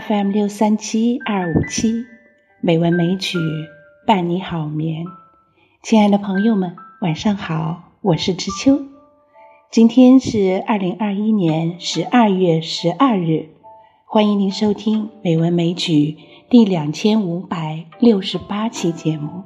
[0.00, 2.04] FM 六三七二五七，
[2.60, 3.38] 美文美曲
[4.04, 5.04] 伴你好眠。
[5.84, 8.82] 亲爱的朋友们，晚上好，我是知秋。
[9.70, 13.50] 今天是二零二一年十二月十二日，
[14.04, 15.92] 欢迎您收听《美文美曲》
[16.50, 19.44] 第两千五百六十八期节目。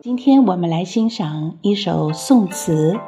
[0.00, 2.92] 今天我们来欣赏一首宋词《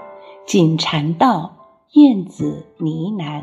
[0.46, 1.56] 锦禅道·
[2.00, 2.86] 燕子呢
[3.18, 3.42] 喃》。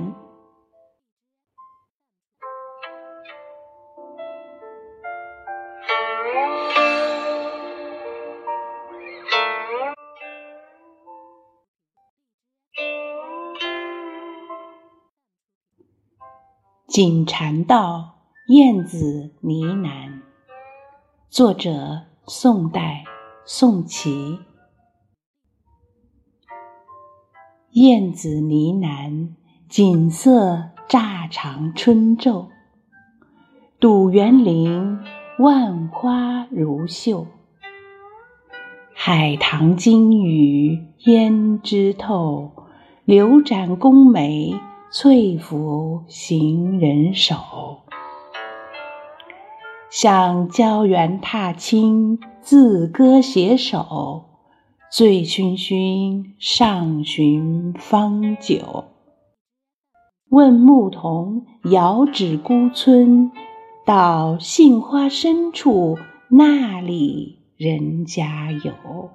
[16.96, 18.16] 《锦禅道·
[18.54, 20.10] 燕子呢喃》，
[21.30, 23.04] 作者宋代。
[23.46, 24.40] 宋琦，
[27.74, 29.30] 燕子呢喃，
[29.68, 32.50] 锦瑟乍长春昼。
[33.80, 35.00] 睹园林，
[35.40, 37.26] 万花如绣。
[38.94, 42.52] 海棠经雨，胭脂透。
[43.06, 44.54] 流展宫眉，
[44.92, 47.36] 翠拂行人手。
[49.90, 54.26] 向郊原踏青，自歌携手，
[54.96, 58.86] 醉醺醺，上寻芳酒。
[60.30, 63.32] 问牧童遥指孤村，
[63.88, 65.98] 到杏花深处，
[66.30, 69.10] 那里人家有。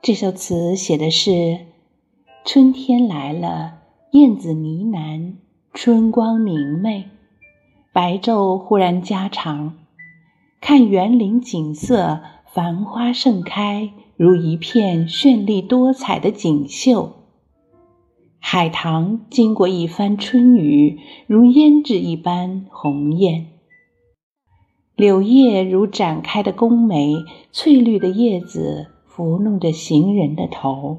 [0.00, 1.66] 这首词写的是
[2.44, 3.78] 春天来了，
[4.12, 5.34] 燕子呢喃，
[5.74, 7.04] 春光明媚，
[7.92, 9.74] 白昼忽然加长，
[10.60, 17.12] 看园林景色，繁花盛开，如一片绚丽多彩的锦绣。
[18.40, 23.46] 海棠经过一番春雨，如胭脂一般红艳。
[24.96, 27.14] 柳叶如展开的宫眉，
[27.52, 28.88] 翠绿的叶子。
[29.04, 30.98] 拂弄着行人的头，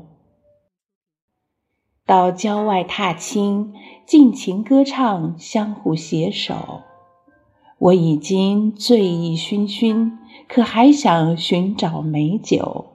[2.09, 3.72] 到郊外踏青，
[4.03, 6.81] 尽情歌唱，相互携手。
[7.78, 10.14] 我已经醉意醺醺，
[10.48, 12.88] 可还想寻找美酒。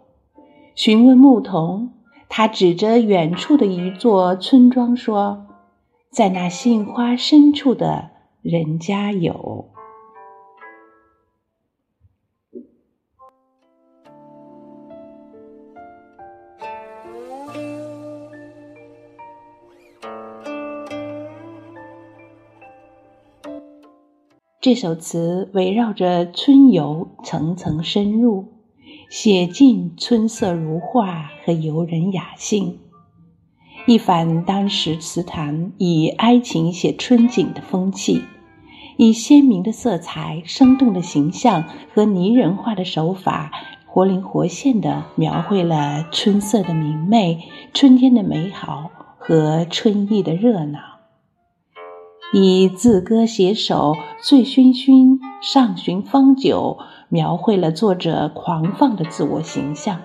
[0.75, 1.93] 询问牧童，
[2.29, 5.47] 他指着远处的一座村庄说
[6.11, 8.11] ：“在那杏花深处的
[8.43, 9.67] 人家有。”
[24.65, 28.55] 这首词围绕着春游层层深入，
[29.11, 32.79] 写尽春色如画和游人雅兴，
[33.87, 38.23] 一反当时词坛以哀情写春景的风气，
[38.97, 43.53] 以鲜明的色彩、生动的形象和拟人化的手法，
[43.85, 50.94] 活灵活现地描绘了春色的明媚、春天的美好和春意的热闹。
[52.33, 60.01] 以自歌携手，醉醺醺，上寻芳酒，描绘了作者狂放的自我形象。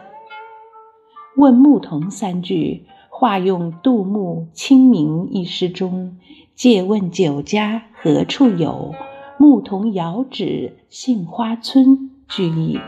[1.35, 6.19] 问牧童三句，化用杜牧《清明》一诗中
[6.53, 8.93] “借问酒家何处有，
[9.39, 12.79] 牧童遥指杏花村”句意，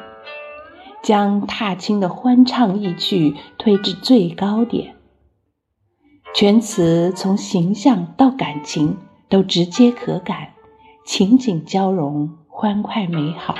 [1.02, 4.94] 将踏青的欢畅意趣推至最高点。
[6.36, 8.98] 全词从形象到感情。
[9.32, 10.50] 都直接可感，
[11.06, 13.56] 情景交融，欢快美好，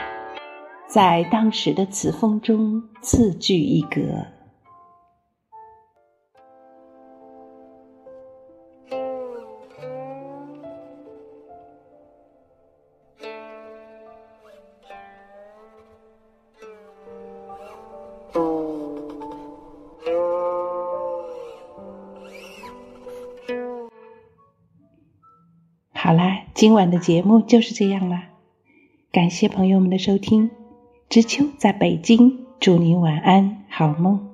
[0.86, 4.02] 在当时的词风中自具一格。
[26.04, 28.30] 好啦，今晚的节目就是这样啦，
[29.12, 30.50] 感谢朋友们的收听。
[31.10, 34.31] 知秋在北京，祝您晚安，好梦。